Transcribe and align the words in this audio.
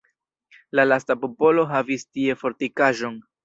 La 0.79 0.85
lasta 0.87 1.17
popolo 1.27 1.67
havis 1.77 2.09
tie 2.13 2.41
fortikaĵon. 2.43 3.25